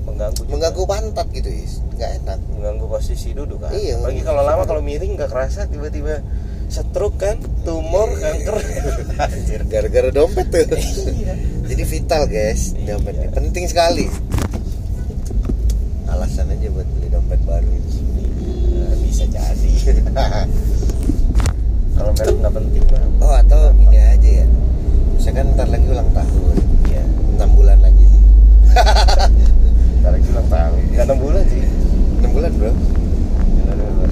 mengganggu 0.04 0.36
juga. 0.38 0.50
mengganggu 0.50 0.82
pantat 0.84 1.26
gitu 1.30 1.48
is. 1.48 1.72
Nggak 1.92 2.10
enak. 2.18 2.38
Mengganggu 2.50 2.86
posisi 2.86 3.28
duduk 3.30 3.58
kan? 3.58 3.70
Iya, 3.70 3.96
mengganggu 3.96 4.22
kalau 4.22 4.42
lama 4.42 4.62
kalau 4.62 4.80
miring 4.80 5.14
nggak 5.14 5.28
kerasa 5.28 5.64
tiba-tiba 5.64 6.20
stroke 6.66 7.16
kan? 7.16 7.36
Tumor 7.62 8.12
kanker 8.12 8.56
anjir 9.24 9.60
gara-gara 9.64 10.10
dompet 10.10 10.46
tuh. 10.50 10.76
Iya. 11.14 11.34
Jadi 11.64 11.82
vital 11.82 12.22
guys 12.26 12.62
Iya. 12.74 12.94
dompet 12.94 13.14
ini. 13.14 13.28
Penting 13.30 13.64
sekali. 13.64 14.06
Alasan 16.06 16.46
aja 16.48 16.68
buat 16.68 16.86
beli 16.86 17.08
dompet 17.08 17.40
baru 17.42 17.66
itu 17.66 17.98
Nah, 18.70 18.94
bisa 19.00 19.24
jadi. 19.24 19.72
Kalau 21.94 22.10
merek 22.12 22.36
nggak 22.36 22.52
penting 22.52 22.84
mah 22.86 23.02
oh 23.22 23.34
atau 23.38 23.60
ini 23.72 23.96
aja 23.96 24.30
ya. 24.42 24.46
Misalkan 25.14 25.46
ntar 25.54 25.66
lagi 25.66 25.86
ulang 25.86 26.10
tahun. 26.10 26.56
Iya. 26.84 27.02
6 27.36 27.50
bulan 27.50 27.78
lagi 27.80 28.04
sih 28.04 28.20
ntar 29.96 30.10
lagi 30.12 30.26
ulang 30.28 30.48
tahun 30.48 30.80
nggak 30.88 31.04
enam 31.04 31.18
bulan 31.18 31.42
sih 31.44 31.62
6 32.20 32.30
bulan 32.30 32.50
bro 32.52 32.72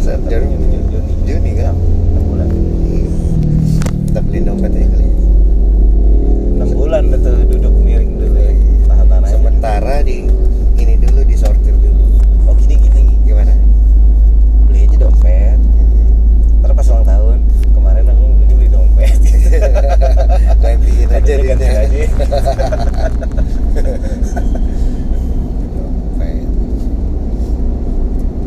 Set, 0.01 0.19
Juni. 0.25 0.55
Juni 0.57 0.79
Juni 0.89 1.13
Juni 1.23 1.51
kan 1.55 1.75
enam 1.75 2.25
bulan 2.25 2.49
Iya. 2.89 3.11
kita 4.05 4.21
beli 4.21 4.39
dompet 4.43 4.71
aja 4.73 4.87
kali 4.89 5.05
ya. 5.05 5.15
enam 6.53 6.69
bulan 6.73 7.03
betul 7.09 7.35
duduk 7.47 7.75
miring 7.77 8.13
dulu 8.17 8.37
ya 8.37 8.53
tahan 8.85 9.05
tahan 9.05 9.23
aja 9.23 9.31
sementara 9.33 9.95
di 10.01 10.17
ini 10.77 10.95
dulu 10.99 11.21
disortir 11.23 11.75
dulu 11.75 12.03
oh 12.45 12.55
gini 12.57 12.75
gini 12.81 13.03
gimana 13.23 13.55
beli 14.65 14.79
aja 14.85 14.97
dompet 15.01 15.59
ntar 16.59 16.71
pas 16.73 16.87
ulang 16.89 17.05
tahun 17.05 17.39
kemarin 17.71 18.05
aku 18.09 18.25
ini 18.41 18.55
beli 18.57 18.69
dompet 18.69 19.19
gantiin 20.59 21.09
aja 21.09 21.21
Gantiin 21.23 21.39
duitnya. 21.39 21.71
aja. 21.79 22.03
Dompet. 25.73 26.47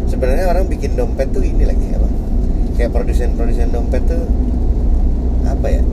sebenarnya 0.05 0.45
orang 0.47 0.65
bikin 0.65 0.91
dompet 0.93 1.27
tuh 1.29 1.41
ini 1.41 1.63
lagi 1.63 1.87
apa 1.91 2.07
kayak 2.75 2.91
produsen-produsen 2.91 3.69
dompet 3.69 4.03
tuh 4.05 4.23
apa 5.45 5.67
ya 5.69 5.83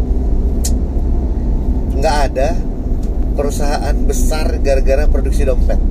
nggak 1.94 2.16
ada 2.28 2.48
perusahaan 3.42 3.96
besar 4.06 4.46
gara-gara 4.62 5.10
produksi 5.10 5.42
dompet. 5.42 5.82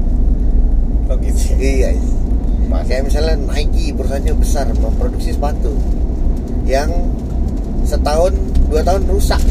Oh 1.12 1.20
gitu 1.20 1.51
iya 1.60 1.91
Mas. 2.72 2.88
kayak 2.88 3.12
misalnya 3.12 3.36
Nike 3.36 3.91
perusahaannya 3.91 4.34
besar 4.39 4.72
memproduksi 4.72 5.36
sepatu 5.36 5.75
yang 6.63 6.88
setahun 7.84 8.31
dua 8.72 8.88
tahun 8.88 9.03
rusak. 9.12 9.43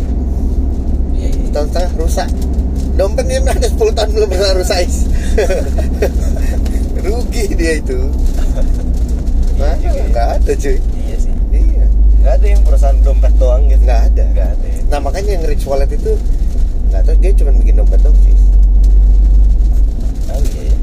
Iya 1.12 1.28
iya. 1.28 1.44
Setahun 1.52 1.68
setengah 1.68 1.92
rusak. 2.00 2.28
Dompetnya 2.96 3.36
udah 3.44 3.54
ada 3.56 3.68
10 3.68 3.96
tahun 3.96 4.10
belum 4.12 4.28
pernah 4.28 4.52
rusak 4.60 4.80
rugi 7.04 7.44
dia 7.56 7.72
itu. 7.80 8.00
Iya 9.56 9.60
Mana 9.60 9.76
juga 9.76 10.00
ya. 10.00 10.08
nggak 10.08 10.28
ada 10.40 10.52
cuy. 10.56 10.76
Iya 10.80 11.16
sih. 11.20 11.32
Iya. 11.52 11.84
Nggak 12.24 12.32
ada 12.32 12.46
yang 12.48 12.62
perusahaan 12.64 12.98
dompet 13.04 13.32
doang 13.36 13.62
gitu. 13.68 13.84
Nggak 13.84 14.00
ada. 14.08 14.24
Nggak 14.32 14.48
ada 14.56 14.66
ya. 14.72 14.80
nah 14.88 14.98
makanya 15.04 15.30
yang 15.36 15.44
rich 15.44 15.68
wallet 15.68 15.92
itu 15.92 16.16
nggak 16.90 17.06
tahu 17.06 17.16
dia 17.22 17.32
cuma 17.38 17.54
bikin 17.54 17.74
dompet 17.78 18.02
dong 18.02 18.18
sih. 18.26 18.34
Oh 20.34 20.42
iya 20.42 20.62
ya. 20.74 20.76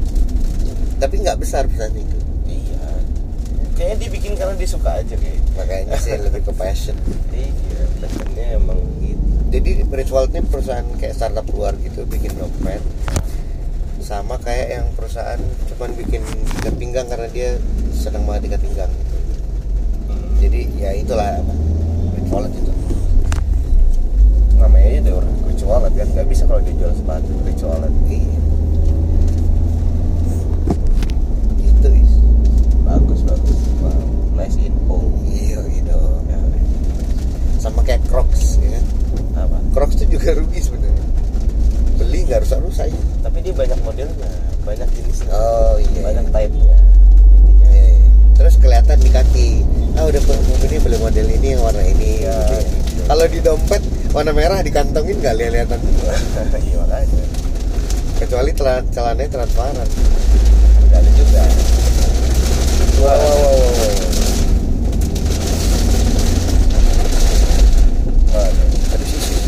Tapi 1.04 1.14
nggak 1.20 1.36
besar 1.36 1.68
perusahaan 1.68 1.92
itu. 1.92 2.18
Iya. 2.48 2.80
Kayaknya 3.76 3.96
dia 4.00 4.08
bikin 4.16 4.32
karena 4.40 4.54
dia 4.56 4.68
suka 4.68 4.90
aja 4.96 5.14
kayak 5.14 5.38
makanya 5.52 6.00
sih 6.00 6.16
lebih 6.16 6.48
ke 6.48 6.52
passion. 6.56 6.96
Iya 7.36 7.80
passionnya 8.00 8.56
emang 8.56 8.80
gitu. 9.04 9.26
Jadi 9.52 9.70
wallet 10.08 10.32
ini 10.32 10.48
perusahaan 10.48 10.88
kayak 10.96 11.12
startup 11.12 11.44
luar 11.52 11.76
gitu 11.84 12.08
bikin 12.08 12.32
dompet. 12.40 12.80
Sama 14.00 14.40
kayak 14.40 14.68
yang 14.80 14.86
perusahaan 14.96 15.40
cuman 15.68 15.92
bikin 15.92 16.24
ikat 16.64 16.74
pinggang 16.80 17.04
karena 17.12 17.28
dia 17.28 17.60
senang 17.92 18.24
banget 18.24 18.56
ikat 18.56 18.60
pinggang. 18.64 18.92
Gitu. 18.92 19.16
Hmm. 20.08 20.32
jadi 20.40 20.60
ya 20.80 20.90
itulah 20.96 21.36
apa 21.36 21.52
wallet 22.32 22.52
itu. 22.56 22.72
Namanya 24.56 24.88
aja 24.88 25.00
deh 25.04 25.12
rich 25.12 25.37
wallet 25.66 25.92
kan? 25.94 26.06
Nggak 26.14 26.26
bisa 26.30 26.42
kalau 26.46 26.60
dia 26.62 26.74
jual 26.76 26.92
sepatu 26.92 27.32
wallet 27.66 27.92
iya. 28.10 28.36
Itu 31.64 31.88
is. 31.90 32.12
Bagus 32.86 33.20
bagus. 33.26 33.58
Wow 33.82 34.18
nice 34.38 34.58
info. 34.62 34.96
Iya 35.26 35.58
gitu 35.74 35.98
ya, 36.30 36.38
sama 37.58 37.82
kayak 37.82 38.02
Crocs 38.06 38.62
ya 38.62 38.78
kan? 38.78 38.84
Apa? 39.42 39.58
Crocs 39.74 39.94
tuh 39.98 40.08
juga 40.08 40.38
rugi 40.38 40.60
sebenarnya. 40.62 41.04
Beli 41.98 42.18
nggak 42.30 42.40
rusak 42.46 42.58
rusak 42.62 42.86
ya? 42.86 43.00
Tapi 43.26 43.38
dia 43.42 43.52
banyak 43.52 43.78
modelnya 43.82 44.30
banyak 44.62 44.88
jenisnya. 44.94 45.30
Oh 45.34 45.74
iya 45.82 46.00
banyak 46.06 46.24
iya. 46.30 46.32
type-nya. 46.32 46.76
Jadinya 47.34 47.68
Iya, 47.68 47.86
iya. 47.98 48.08
terus 48.38 48.54
kelihatan 48.62 48.98
di 49.02 49.10
kaki. 49.10 49.48
Ah 49.98 50.06
udah 50.06 50.22
ini 50.70 50.78
beli 50.78 50.96
model 51.02 51.26
ini 51.26 51.50
warna 51.58 51.82
ini. 51.82 52.10
Ya, 52.22 52.36
gitu 52.46 52.54
ya. 52.54 52.60
gitu. 52.62 53.02
kalau 53.10 53.24
di 53.26 53.38
dompet 53.42 53.82
warna 54.18 54.34
merah 54.34 54.58
dikantongin 54.66 55.14
nggak 55.22 55.38
kelihatan 55.38 55.78
iya 56.66 56.76
makanya. 56.82 57.22
Kecuali 58.18 58.50
celana 58.50 58.82
celananya 58.90 59.30
transparan. 59.30 59.88
Nggak 60.90 60.98
ada 61.06 61.10
juga. 61.14 61.42
Wow 62.98 63.14
wow 63.14 63.14
wow, 63.14 63.30
wow, 63.30 63.78
wow. 63.78 63.94
Waduh. 68.34 68.68
ada 68.90 69.04
sisi. 69.06 69.38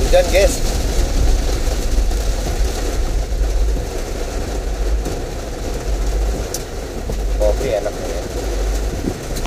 Hujan 0.00 0.24
guys. 0.32 0.54
Kopi 7.36 7.68
enak 7.68 7.92
ya. 8.00 8.22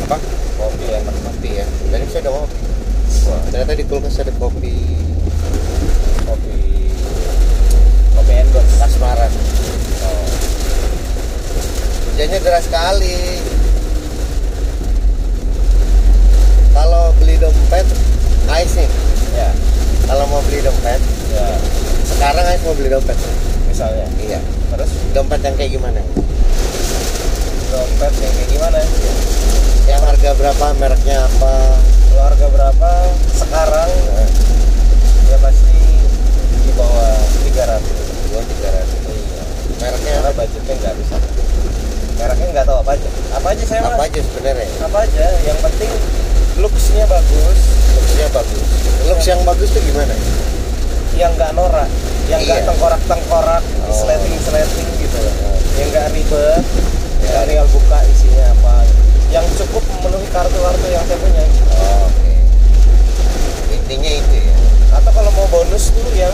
Apa? 0.06 0.18
Kopi 0.62 0.86
enak 0.94 1.16
kopi 1.26 1.50
ya. 1.58 1.66
Tadi 1.90 2.06
saya 2.06 2.30
udah 2.30 2.34
kopi 2.46 2.63
Wah, 3.24 3.40
ternyata 3.48 3.72
di 3.80 3.86
kulkas 3.88 4.20
ada 4.20 4.36
kopi. 4.36 4.76
Kopi. 6.28 6.60
Kopi 8.20 8.34
endorse 8.36 8.76
kasmaran. 8.84 9.32
Oh. 10.04 10.28
hujan 12.14 12.30
bedanya 12.30 12.38
deras 12.44 12.64
sekali. 12.68 13.16
Kalau 16.76 17.16
beli 17.22 17.36
dompet 17.40 17.88
Ais 18.52 18.76
nih. 18.76 18.90
Ya. 19.40 19.50
Kalau 20.04 20.28
mau 20.28 20.44
beli 20.44 20.60
dompet 20.60 21.00
ya. 21.32 21.48
sekarang 22.12 22.44
Ais 22.44 22.62
mau 22.68 22.76
beli 22.76 22.92
dompet. 22.92 23.16
Misalnya? 23.72 24.08
Iya. 24.20 24.40
Terus? 24.76 24.92
Dompet 25.16 25.42
yang 25.48 25.56
kayak 25.56 25.72
gimana? 25.80 26.04
Dompet 27.72 28.14
yang 28.20 28.34
kayak 28.36 28.50
gimana? 28.52 28.80
Yang 29.88 30.02
harga 30.12 30.30
berapa 30.36 30.66
mereknya 30.76 31.18
apa 31.24 31.54
kalau 32.14 32.24
harga 32.24 32.46
berapa? 32.48 32.90
Sekarang 33.34 33.90
Nah, 33.90 34.28
ya 35.26 35.38
pasti 35.40 35.78
di 36.60 36.72
bawah 36.72 37.14
300 37.44 37.82
dua 38.28 38.42
tiga 38.44 38.70
ratus. 38.72 39.00
Iya. 39.04 39.44
Mereknya? 39.80 40.12
Karena 40.16 40.32
budgetnya 40.34 40.74
nggak 40.76 40.96
bisa. 40.96 41.16
Mereknya 42.16 42.48
nggak 42.52 42.66
tahu 42.66 42.78
apa 42.80 42.92
aja. 42.94 43.10
Apa 43.34 43.48
aja 43.50 43.64
saya 43.64 43.82
apa 43.84 44.04
aja 44.04 44.20
sebenarnya? 44.22 44.68
Apa 44.80 44.98
aja. 45.04 45.26
Yang 45.44 45.60
penting 45.62 45.92
looksnya 46.56 47.06
bagus. 47.06 47.58
Looksnya 47.92 48.28
bagus. 48.32 48.68
Looks 49.04 49.26
yang 49.28 49.42
bagus 49.44 49.70
tuh 49.70 49.82
gimana? 49.82 50.16
Yang 51.14 51.32
nggak 51.36 51.52
norak. 51.54 51.90
Yang 52.24 52.40
nggak 52.46 52.60
Iya. 52.60 52.68
tengkorak 52.70 53.02
tengkorak 53.04 53.64
Oh. 53.84 53.92
sleting 53.92 54.38
sleting 54.40 54.88
gitu 54.96 55.20
Oh. 55.20 55.58
yang 55.76 55.88
nggak 55.90 56.08
ribet 56.10 56.64
Ya. 57.20 57.28
nggak 57.28 57.44
tinggal 57.46 57.68
buka 57.68 57.98
isinya 58.06 58.46
apa 58.50 58.76
yang 59.28 59.46
cukup 59.56 59.82
memenuhi 59.92 60.28
kartu-kartu 60.30 60.88
yang 60.88 61.04
saya 61.04 61.18
punya 61.18 61.44
Oh, 61.74 62.06
oke 62.06 62.32
intinya 63.74 64.12
itu 64.14 64.38
ya 64.40 64.56
atau 64.94 65.12
kalau 65.12 65.32
mau 65.34 65.48
bonus 65.50 65.90
tuh 65.90 66.06
yang 66.14 66.32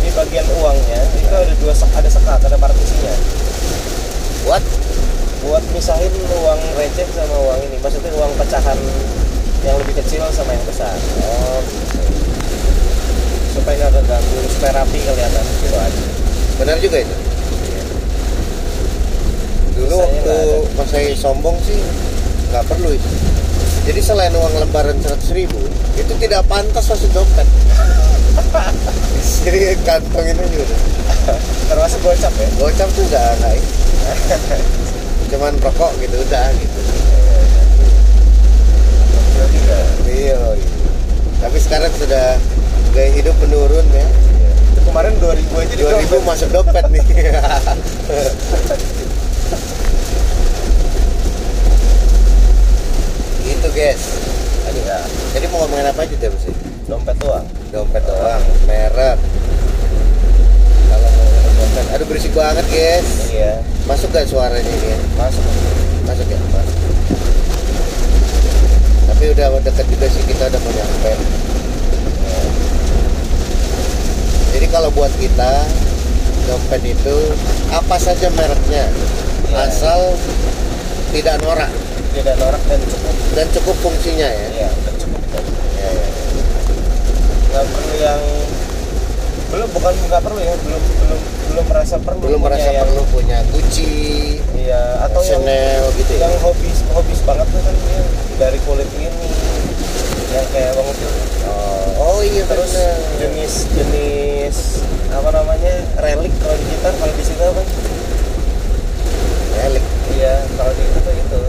di 0.00 0.10
bagian 0.10 0.46
uangnya 0.54 1.00
itu 1.12 1.28
ada 1.28 1.54
dua 1.56 1.72
sek- 1.72 1.92
ada 1.92 2.06
sekat 2.06 2.40
ada 2.40 2.56
partisinya 2.56 3.12
buat 4.42 4.62
buat 5.42 5.64
misahin 5.72 6.08
uang 6.32 6.60
receh 6.74 7.08
sama 7.10 7.36
uang 7.42 7.60
ini 7.62 7.76
maksudnya 7.76 8.14
uang 8.14 8.32
pecahan 8.38 8.78
yang 9.60 9.76
lebih 9.76 9.98
kecil 9.98 10.22
sama 10.30 10.50
yang 10.50 10.64
besar 10.64 10.94
oh 11.20 11.60
gitu. 11.60 12.00
supaya 13.52 13.76
nggak 13.82 13.98
keganggu 13.98 14.38
supaya 14.48 14.72
rapi 14.76 14.98
kelihatan 15.00 15.44
gitu 15.58 15.74
aja 15.74 16.04
benar 16.56 16.75
juga 16.86 16.98
itu. 17.02 17.16
Dulu 19.76 19.98
Saya 19.98 20.06
waktu 20.06 20.36
mas 20.78 20.88
saya 20.88 21.10
sombong 21.18 21.56
sih 21.66 21.78
nggak 22.54 22.64
perlu 22.70 22.94
itu. 22.94 23.10
Jadi 23.86 24.00
selain 24.02 24.34
uang 24.34 24.54
lembaran 24.62 24.98
100 24.98 25.18
ribu 25.34 25.58
itu 25.98 26.12
tidak 26.22 26.46
pantas 26.46 26.86
masuk 26.86 27.10
dompet. 27.10 27.46
Jadi 29.42 29.74
kantong 29.82 30.26
ini 30.26 30.44
juga. 30.54 30.76
Termasuk 31.66 31.98
gocap 32.06 32.32
ya? 32.38 32.48
Gocap 32.58 32.88
tuh 32.94 33.04
udah 33.10 33.26
nggak 33.42 33.52
ini. 33.58 33.70
cuman 35.34 35.52
rokok 35.58 35.90
gitu 35.98 36.16
udah 36.22 36.46
gitu. 36.54 36.80
Gokil 39.36 39.46
juga 39.58 39.80
iya 40.06 40.38
iya. 40.54 40.70
tapi 41.42 41.58
sekarang 41.58 41.90
sudah 41.98 42.38
gaya 42.94 43.10
hidup 43.10 43.34
menurun 43.42 43.86
ya 43.90 44.06
kemarin 44.86 45.12
2000 45.18 45.42
aja 45.58 45.74
di 45.74 45.82
2000 45.82 45.90
dompet. 45.90 46.22
masuk 46.22 46.48
dompet 46.54 46.84
nih. 46.94 47.04
Gitu 53.46 53.68
guys. 53.74 54.02
Aduh, 54.66 54.82
ya. 54.82 54.98
jadi 55.34 55.46
mau 55.50 55.62
ngomongin 55.66 55.86
apa 55.90 56.02
aja 56.02 56.16
terus 56.18 56.42
sih? 56.42 56.54
Dompet 56.86 57.18
doang. 57.18 57.46
Dompet 57.74 58.02
doang. 58.06 58.42
Merek. 58.70 59.18
Kalau 60.90 61.10
mau 61.10 61.26
dompet. 61.54 61.86
Aduh 61.94 62.06
berisik 62.06 62.32
banget 62.34 62.66
guys. 62.70 63.08
Iya. 63.30 63.62
Masuk 63.86 64.10
gak 64.10 64.26
suaranya 64.26 64.66
ini? 64.66 64.94
Ya? 64.94 64.98
masuk. 65.18 65.42
Masuk 66.06 66.26
ya? 66.26 66.38
Masuk. 66.50 66.78
Tapi 69.06 69.24
udah 69.32 69.48
deket 69.64 69.86
juga 69.88 70.06
sih 70.12 70.22
kita 70.28 70.44
udah 70.50 70.60
mau 70.60 70.72
nyampe 70.74 71.12
Ya. 72.26 72.40
Jadi 74.56 74.72
kalau 74.72 74.88
buat 74.96 75.12
kita 75.20 75.68
dompet 76.48 76.80
itu 76.88 77.16
apa 77.68 77.96
saja 78.00 78.32
mereknya? 78.32 78.88
Iya. 79.52 79.68
asal 79.68 80.16
tidak 81.12 81.36
norak. 81.44 81.68
Tidak 82.16 82.34
norak 82.40 82.62
dan 82.64 82.80
cukup. 82.80 83.14
Dan 83.36 83.46
cukup 83.52 83.76
fungsinya 83.84 84.24
ya? 84.24 84.48
Iya 84.56 84.68
udah 84.72 84.94
cukup 84.96 85.20
ya, 85.76 85.90
ya. 85.92 86.08
nggak 87.52 87.64
perlu 87.68 87.94
yang 88.00 88.22
belum 89.46 89.68
bukan 89.76 89.92
nggak 90.08 90.22
perlu 90.24 90.40
ya 90.40 90.54
belum 90.64 90.82
belum 91.04 91.20
belum 91.52 91.64
merasa 91.68 91.96
perlu 92.00 92.24
belum 92.24 92.40
merasa 92.40 92.68
yang- 92.72 92.84
perlu 92.88 93.02
punya 93.12 93.38
Gucci 93.52 94.40
iya 94.56 95.04
atau 95.04 95.20
yang 95.20 95.44
Chanel 95.44 95.84
gitu 96.00 96.12
ya? 96.16 96.26
yang 96.26 96.34
hobis 96.40 96.78
hobis 96.96 97.20
banget 97.28 97.46
tuh 97.52 97.60
kan 97.60 97.76
dia 97.76 98.00
dari 98.40 98.58
kulit 98.64 98.88
ini 98.96 99.28
yang 100.32 100.46
kayak 100.52 100.72
bang 100.74 100.88
itu. 100.90 101.08
Oh, 101.48 101.75
oh 102.16 102.24
iya 102.24 102.42
terus 102.48 102.72
bener. 102.72 102.96
jenis 103.20 103.54
jenis 103.76 104.56
apa 105.12 105.28
namanya 105.36 105.84
relik 106.00 106.32
kalau 106.40 106.56
di 106.56 106.64
kita 106.72 106.88
kalau 106.96 107.12
di 107.12 107.24
sini 107.28 107.44
apa 107.44 107.62
Relik. 109.56 109.84
iya 110.16 110.34
kalau 110.56 110.72
di 110.72 110.80
itu 110.80 110.98
tuh 111.04 111.12
itu 111.12 111.42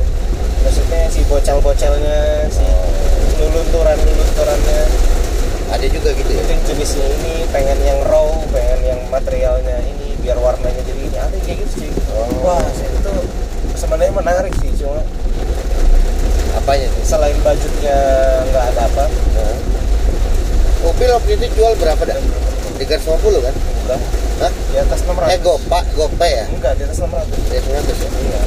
maksudnya 0.67 1.01
si 1.07 1.23
bocel-bocelnya 1.31 2.51
si 2.51 2.67
lulunturan 3.39 3.95
lulunturannya 3.95 4.81
ada 5.71 5.85
juga 5.87 6.09
gitu 6.11 6.31
ya 6.35 6.41
itu 6.43 6.51
yang 6.51 6.63
jenisnya 6.67 7.07
ini 7.15 7.33
pengen 7.55 7.79
yang 7.87 7.99
raw 8.11 8.27
pengen 8.51 8.79
yang 8.83 8.99
materialnya 9.07 9.79
ini 9.87 10.19
biar 10.19 10.35
warnanya 10.35 10.83
jadi 10.83 10.99
ini 10.99 11.15
ada 11.15 11.37
kayak 11.47 11.63
gitu 11.63 11.87
sih 11.87 11.91
Oh. 12.17 12.49
wah 12.49 12.65
itu 12.73 13.13
sebenarnya 13.77 14.09
menarik 14.09 14.49
sih 14.57 14.73
cuma 14.81 14.99
apanya 16.57 16.89
nih 16.91 17.03
selain 17.05 17.37
budgetnya 17.45 17.99
nggak 18.51 18.63
ada 18.73 18.81
apa 18.89 19.05
Nah. 19.37 19.66
Mobil 20.83 21.09
waktu 21.09 21.29
itu 21.37 21.45
jual 21.57 21.73
berapa 21.79 22.01
dah 22.03 22.17
350 22.77 23.45
kan? 23.45 23.55
Enggak. 23.55 24.01
Hah? 24.37 24.53
di 24.53 24.77
atas 24.77 25.01
600 25.01 25.33
eh 25.33 25.39
gopak 25.41 25.85
gope 25.97 26.27
ya? 26.29 26.45
Enggak 26.45 26.77
di 26.77 26.85
atas 26.85 26.97
600 27.01 27.25
ya 27.49 27.59
900 27.65 28.05
ya? 28.05 28.09
Iya. 28.21 28.41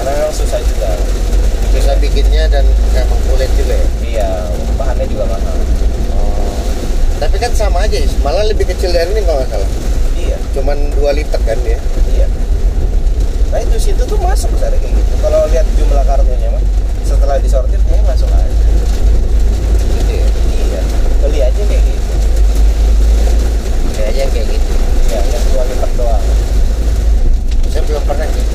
Karena 0.00 0.10
memang 0.16 0.34
susah 0.34 0.60
juga. 0.64 0.90
Bisa 1.68 1.92
bikinnya 2.00 2.48
dan 2.48 2.64
emang 2.96 3.20
kulit 3.28 3.50
juga 3.60 3.76
ya? 3.76 3.88
Iya 4.00 4.28
bahannya 4.80 5.06
juga 5.10 5.24
mahal. 5.28 5.56
Oh. 6.16 6.56
tapi 7.18 7.36
kan 7.42 7.50
sama 7.50 7.82
aja 7.82 7.98
Is. 7.98 8.14
malah 8.22 8.46
lebih 8.46 8.64
kecil 8.70 8.94
dari 8.94 9.10
ini 9.12 9.20
kalau 9.26 9.42
nggak 9.42 9.50
salah. 9.52 9.70
Iya. 10.16 10.38
Cuman 10.56 10.76
2 10.96 11.18
liter 11.18 11.40
kan 11.44 11.58
dia. 11.66 11.76
Iya. 12.14 12.26
Nah 13.52 13.58
itu 13.60 13.76
situ 13.76 14.02
tuh 14.08 14.16
masuk 14.22 14.48
dari 14.56 14.80
kayak 14.80 14.96
gitu. 14.96 15.12
Kalau 15.20 15.44
lihat 15.52 15.66
jumlah 15.76 16.04
kartunya 16.08 16.48
mah 16.48 16.62
setelah 17.04 17.36
disortir 17.40 17.80
kayaknya 17.84 18.04
masuk 18.08 18.28
aja. 18.32 18.46
ya 18.46 19.27
beli 21.22 21.40
aja 21.42 21.62
kayak 21.62 21.82
gitu. 21.82 22.14
Kayaknya 23.98 24.20
yang 24.22 24.30
kayak 24.30 24.46
gitu. 24.54 24.72
Ya 25.08 25.20
yang 25.32 25.44
dua 25.50 25.62
lipat 25.66 25.90
doang. 25.98 26.24
Saya 27.68 27.82
belum 27.86 28.02
pernah 28.06 28.28
sih. 28.30 28.46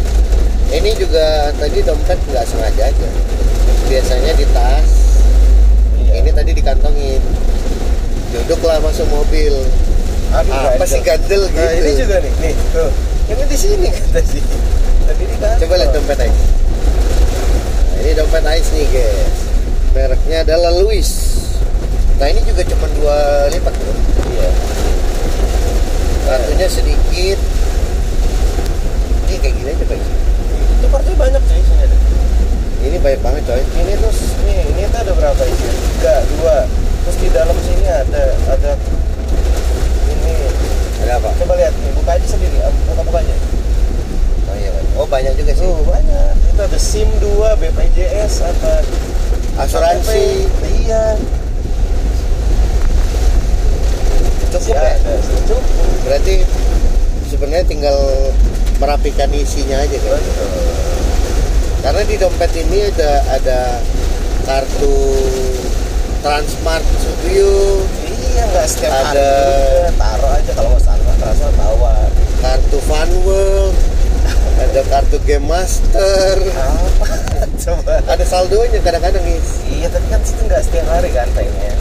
Ini 0.73 0.89
juga 0.97 1.54
tadi 1.60 1.78
dompet 1.86 2.19
nggak 2.32 2.45
sengaja 2.47 2.84
aja. 2.89 3.08
Biasanya 3.91 4.32
di 4.34 4.45
tas. 4.56 4.89
Iya. 6.02 6.13
Ini 6.23 6.30
tadi 6.32 6.52
dikantongin. 6.56 7.21
Duduklah 8.34 8.82
masuk 8.82 9.06
mobil. 9.12 9.54
Aduh, 10.34 10.73
apa 10.73 10.86
sih 10.89 10.97
gandel 11.06 11.45
gitu? 11.45 11.62
nah 11.62 11.71
ini 11.78 11.91
juga 11.93 12.17
nih. 12.17 12.34
Nih 12.41 12.54
tuh. 12.73 12.89
Ini 13.30 13.43
di 13.45 13.58
sini 13.58 13.88
kata 13.88 14.19
sih 14.26 14.41
tadi 15.04 15.23
di 15.28 15.36
kantor 15.39 15.60
coba 15.63 15.73
lihat 15.80 15.91
dompet 15.95 16.19
Ice 16.23 16.43
nah, 17.91 17.99
ini 18.04 18.12
dompet 18.15 18.43
Ice 18.56 18.69
nih 18.73 18.88
guys. 18.91 19.38
Mereknya 19.93 20.38
adalah 20.41 20.71
Louis 20.73 21.08
nah 22.21 22.28
ini 22.30 22.41
juga 22.45 22.62
cuma 22.67 22.86
dua 22.93 23.49
lipat 23.49 23.73
bro. 23.73 23.93
Iya. 24.32 24.49
Kartunya 26.23 26.67
sedikit. 26.69 27.39
Ini 29.28 29.36
kayak 29.41 29.54
gini 29.58 29.69
aja 29.73 29.86
guys 29.89 30.08
itu 30.84 30.86
kartunya 30.91 31.17
banyak 31.17 31.41
cuy 31.47 31.62
sini 31.63 31.82
ada. 31.84 31.97
Ini 32.84 32.97
banyak 32.99 33.21
banget 33.23 33.43
coy. 33.47 33.62
Ini 33.63 33.93
terus 33.97 34.19
nih 34.45 34.60
ini 34.67 34.82
tuh 34.91 34.99
ada 34.99 35.12
berapa 35.15 35.41
isinya 35.47 35.73
tiga 35.73 36.15
dua. 36.38 36.58
Terus 37.04 37.17
di 37.19 37.28
dalam 37.32 37.58
sini 37.63 37.88
ada 37.88 38.23
ada 38.52 38.71
ini. 40.12 40.36
Ada 41.04 41.13
apa? 41.19 41.30
Coba 41.39 41.54
lihat 41.60 41.73
nih 41.76 41.91
buka 41.97 42.12
aja 42.15 42.28
sendiri 42.28 42.63
buka 42.88 43.04
buka 43.04 43.19
aja 43.19 43.36
oh 44.43 44.56
iya 44.60 44.71
oh 44.99 45.08
banyak 45.08 45.34
juga 45.36 45.52
sih. 45.56 45.65
Tuh 45.65 45.84
banyak. 45.84 46.34
Itu 46.54 46.62
ada 46.62 46.80
SIM 46.80 47.10
2 47.19 47.60
BPJS 47.60 48.34
apa? 48.45 48.73
Asuransi. 49.60 50.47
Iya 50.84 51.17
cukup 54.53 54.75
ya? 54.75 54.93
Ada 54.93 55.13
sih. 55.17 55.35
cukup 55.41 55.61
berarti 56.03 56.35
sebenarnya 57.27 57.65
tinggal 57.65 57.97
merapikan 58.77 59.29
isinya 59.31 59.77
aja 59.79 59.97
kan? 59.97 60.19
Betul. 60.19 60.49
karena 61.83 62.01
di 62.07 62.15
dompet 62.15 62.51
ini 62.55 62.79
ada 62.89 63.11
ada 63.29 63.59
kartu 64.43 64.95
Transmart 66.23 66.85
Studio. 66.95 67.83
Iya 68.07 68.43
nggak 68.47 68.65
setiap 68.65 68.91
Ada- 68.91 69.11
juga. 69.11 69.91
taruh 69.99 70.31
aja 70.31 70.51
kalau 70.55 70.69
nggak 70.71 70.83
salah 70.83 71.53
bawa. 71.53 71.95
kartu 72.39 72.77
Fun 72.81 73.09
World 73.23 73.75
ada 74.55 74.81
kartu 74.87 75.17
game 75.23 75.43
master. 75.43 76.39
Coba. 77.63 77.99
Ada 78.07 78.23
saldonya 78.23 78.79
kadang-kadang 78.79 79.23
guys 79.23 79.49
iya 79.67 79.87
tapi 79.87 80.07
kan 80.07 80.19
situ 80.23 80.41
nggak 80.43 80.63
setiap 80.63 80.87
hari 80.87 81.11
kan 81.11 81.27
pengen. 81.35 81.75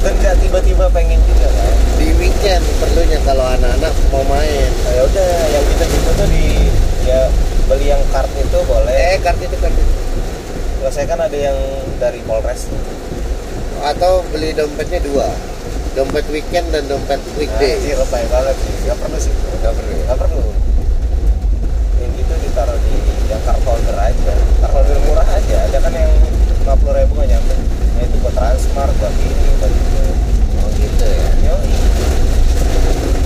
Dan 0.00 0.14
nggak 0.16 0.38
tiba-tiba 0.40 0.86
pengen 0.90 1.18
juga 1.26 1.48
kan 1.50 1.74
weekend 2.20 2.62
perlunya 2.78 3.18
kalau 3.24 3.42
anak-anak 3.48 3.94
mau 4.12 4.22
main. 4.28 4.70
Nah, 4.84 4.92
ya 4.92 5.02
udah 5.08 5.30
yang 5.48 5.64
kita 5.72 5.84
gitu 5.88 6.10
tuh 6.12 6.28
di 6.28 6.46
ya 7.08 7.20
beli 7.66 7.86
yang 7.88 8.02
kart 8.12 8.28
itu 8.36 8.58
boleh. 8.68 8.92
Eh 8.92 9.18
kartu 9.24 9.48
itu 9.48 9.56
itu. 9.56 9.84
kalau 10.80 10.92
saya 10.92 11.06
kan 11.08 11.20
ada 11.24 11.36
yang 11.36 11.56
dari 11.96 12.20
Polres. 12.28 12.68
Atau 13.80 14.20
beli 14.28 14.52
dompetnya 14.52 15.00
dua. 15.00 15.28
Dompet 15.96 16.28
weekend 16.30 16.70
dan 16.70 16.86
dompet 16.86 17.18
Nah, 17.18 17.36
weekday 17.40 17.80
sih 17.80 17.96
lebay 17.96 18.24
banget 18.28 18.54
sih. 18.60 18.72
Nggak 18.84 18.98
perlu 19.00 19.18
sih. 19.18 19.32
Nggak 19.64 19.72
perlu 19.74 19.90
ya? 19.90 20.02
nggak 20.04 20.18
perlu. 20.20 20.44
Yang 21.98 22.10
gitu 22.20 22.34
ditaruh 22.46 22.78
di 22.84 22.94
yang 23.32 23.42
card 23.42 23.60
holder 23.64 23.96
aja. 23.98 24.32
Card 24.62 24.72
holder 24.76 24.98
murah 25.08 25.28
aja 25.28 25.56
ada 25.66 25.78
kan 25.82 25.92
yang 25.96 26.12
50 26.70 26.98
ribu 27.02 27.12
nggak 27.18 27.28
nyampe 27.34 27.54
nah 27.98 28.02
itu 28.06 28.16
buat 28.22 28.34
transmart 28.36 28.94
buat 29.02 29.14
ini 29.18 29.48
buat 29.58 29.72
itu 29.74 30.02
oh 30.60 30.68
gitu 30.78 31.06
ya 31.08 31.28
Yoi. 31.50 31.70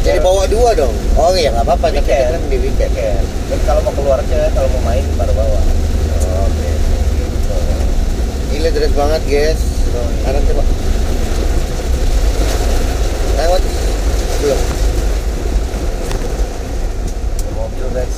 jadi 0.01 0.19
bawa 0.25 0.45
dua 0.49 0.71
dong 0.73 0.95
oh 1.19 1.35
iya 1.37 1.44
nggak 1.55 1.71
apa-apa 1.71 1.87
tapi 1.87 2.03
Weekend. 2.03 2.35
kan 2.35 2.43
di 2.51 2.59
weekend 2.59 2.93
jadi 3.47 3.63
kalau 3.63 3.81
mau 3.87 3.95
keluar 3.95 4.19
aja, 4.19 4.51
kalau 4.59 4.67
mau 4.75 4.91
main 4.91 5.07
baru 5.15 5.33
bawa. 5.39 5.61
oke 6.51 6.71
Gitu. 7.15 7.57
gila 8.51 8.69
banget 8.91 9.23
guys 9.31 9.63
kanan 10.27 10.43
coba 10.51 10.65
lewat 13.39 13.63
belum 14.43 14.61
Mobil 17.55 17.87
guys. 17.95 18.17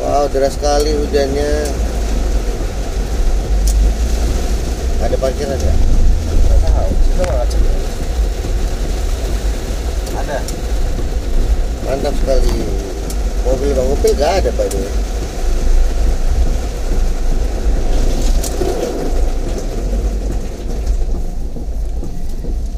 wow 0.00 0.24
deras 0.32 0.56
sekali 0.56 0.96
hujannya 0.96 1.52
ada 5.04 5.16
parkiran 5.20 5.60
ya 5.60 5.74
Nggak 6.32 6.58
tahu, 6.64 6.90
kita 7.04 7.22
nggak 7.26 7.36
ngecek. 7.42 7.62
Ada. 10.22 10.61
Mantap 11.92 12.16
sekali. 12.24 12.56
Mobil 13.44 13.70
bang 13.76 13.84
mobil 13.84 14.12
gak 14.16 14.32
ada 14.40 14.48
the 14.48 14.64
way 14.80 14.92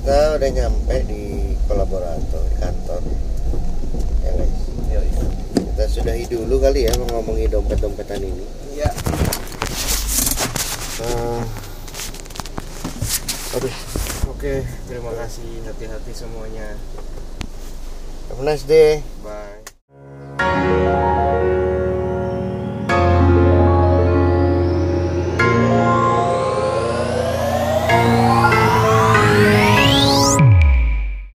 kita 0.04 0.36
udah 0.36 0.50
nyampe 0.52 0.96
di 1.08 1.22
kolaborator 1.64 2.42
di 2.44 2.56
kantor. 2.60 3.00
Ya 4.20 4.30
guys. 4.36 4.60
Yoi. 4.92 5.08
kita 5.72 5.84
sudahi 5.88 6.28
dulu 6.28 6.60
kali 6.60 6.84
ya 6.84 6.92
ngomongin 6.98 7.48
dompet-dompetan 7.48 8.20
ini. 8.20 8.44
Iya. 8.76 8.90
Aduh 13.56 13.74
Oke, 14.28 14.60
terima 14.90 15.16
kasih. 15.16 15.64
Hati-hati 15.64 16.12
semuanya. 16.12 16.76
Have 18.34 18.42
a 18.42 18.46
nice 18.46 18.62
day 18.64 19.02
Bye. 19.22 19.63